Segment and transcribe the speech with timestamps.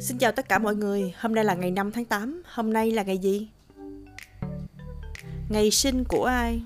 [0.00, 2.90] Xin chào tất cả mọi người, hôm nay là ngày 5 tháng 8, hôm nay
[2.90, 3.48] là ngày gì?
[5.48, 6.62] Ngày sinh của ai?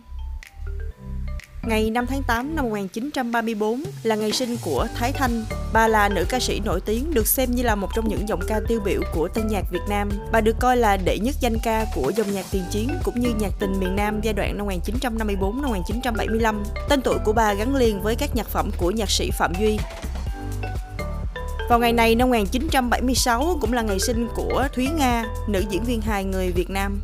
[1.63, 5.45] Ngày 5 tháng 8 năm 1934 là ngày sinh của Thái Thanh.
[5.73, 8.41] Bà là nữ ca sĩ nổi tiếng, được xem như là một trong những giọng
[8.49, 10.09] ca tiêu biểu của tân nhạc Việt Nam.
[10.33, 13.29] Bà được coi là đệ nhất danh ca của dòng nhạc tiền chiến cũng như
[13.41, 16.63] nhạc tình miền Nam giai đoạn năm 1954 năm 1975.
[16.89, 19.79] Tên tuổi của bà gắn liền với các nhạc phẩm của nhạc sĩ Phạm Duy.
[21.69, 26.01] Vào ngày này năm 1976 cũng là ngày sinh của Thúy Nga, nữ diễn viên
[26.01, 27.03] hài người Việt Nam.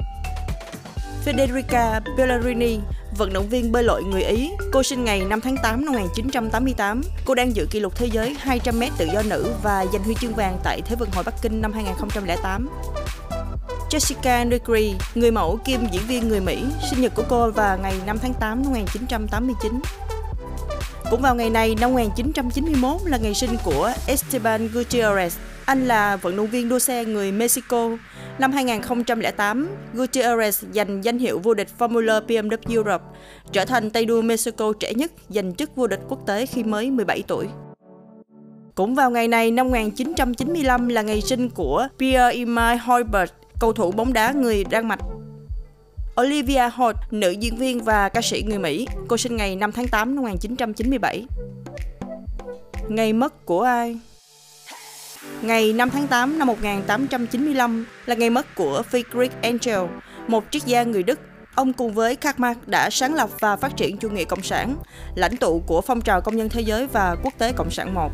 [1.24, 2.78] Federica Bellarini,
[3.18, 4.50] vận động viên bơi lội người Ý.
[4.72, 7.02] Cô sinh ngày 5 tháng 8 năm 1988.
[7.24, 10.34] Cô đang giữ kỷ lục thế giới 200m tự do nữ và giành huy chương
[10.34, 12.68] vàng tại Thế vận hội Bắc Kinh năm 2008.
[13.90, 17.94] Jessica Negri, người mẫu kiêm diễn viên người Mỹ, sinh nhật của cô vào ngày
[18.06, 19.80] 5 tháng 8 năm 1989.
[21.12, 25.30] Cũng vào ngày này năm 1991 là ngày sinh của Esteban Gutierrez.
[25.64, 27.90] Anh là vận động viên đua xe người Mexico.
[28.38, 33.04] Năm 2008, Gutierrez giành danh hiệu vô địch Formula BMW Europe,
[33.52, 36.90] trở thành tay đua Mexico trẻ nhất giành chức vô địch quốc tế khi mới
[36.90, 37.46] 17 tuổi.
[38.74, 44.12] Cũng vào ngày này năm 1995 là ngày sinh của Pierre-Emile Hoibert, cầu thủ bóng
[44.12, 45.00] đá người Đan Mạch.
[46.20, 48.86] Olivia Holt, nữ diễn viên và ca sĩ người Mỹ.
[49.08, 51.24] Cô sinh ngày 5 tháng 8 năm 1997.
[52.88, 53.98] Ngày mất của ai?
[55.42, 59.80] Ngày 5 tháng 8 năm 1895 là ngày mất của Friedrich Engel,
[60.28, 61.20] một triết gia người Đức.
[61.54, 64.76] Ông cùng với Karl Marx đã sáng lập và phát triển chủ nghĩa cộng sản,
[65.14, 68.12] lãnh tụ của phong trào công nhân thế giới và quốc tế cộng sản 1.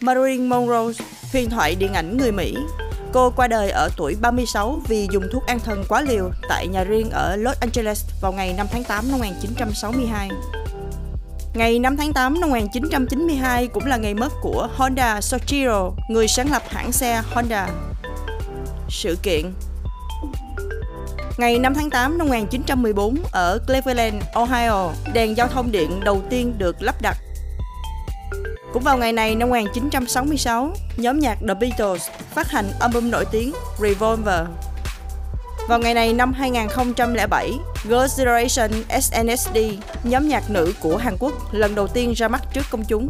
[0.00, 0.92] Marilyn Monroe,
[1.32, 2.54] huyền thoại điện ảnh người Mỹ,
[3.14, 6.84] Cô qua đời ở tuổi 36 vì dùng thuốc an thần quá liều tại nhà
[6.84, 10.30] riêng ở Los Angeles vào ngày 5 tháng 8 năm 1962.
[11.54, 16.50] Ngày 5 tháng 8 năm 1992 cũng là ngày mất của Honda Soichiro, người sáng
[16.50, 17.68] lập hãng xe Honda.
[18.88, 19.52] Sự kiện
[21.38, 26.54] Ngày 5 tháng 8 năm 1914 ở Cleveland, Ohio, đèn giao thông điện đầu tiên
[26.58, 27.16] được lắp đặt
[28.74, 33.52] cũng vào ngày này năm 1966, nhóm nhạc The Beatles phát hành album nổi tiếng
[33.80, 34.46] Revolver.
[35.68, 37.52] Vào ngày này năm 2007,
[37.88, 39.58] Girls' Generation SNSD,
[40.04, 43.08] nhóm nhạc nữ của Hàn Quốc lần đầu tiên ra mắt trước công chúng.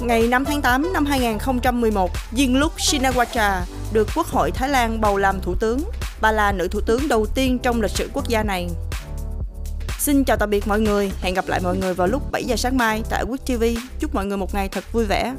[0.00, 3.60] Ngày 5 tháng 8 năm 2011, Yingluck Shinawatra
[3.92, 5.82] được Quốc hội Thái Lan bầu làm thủ tướng.
[6.20, 8.68] Bà là nữ thủ tướng đầu tiên trong lịch sử quốc gia này.
[10.02, 12.56] Xin chào tạm biệt mọi người, hẹn gặp lại mọi người vào lúc 7 giờ
[12.56, 13.64] sáng mai tại Quốc TV.
[13.98, 15.34] Chúc mọi người một ngày thật vui vẻ.